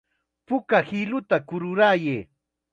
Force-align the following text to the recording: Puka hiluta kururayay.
Puka 0.47 0.79
hiluta 0.87 1.37
kururayay. 1.47 2.21